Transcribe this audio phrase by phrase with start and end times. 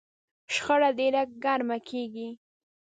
[0.53, 2.29] شخړه ډېره ګرمه کېږي.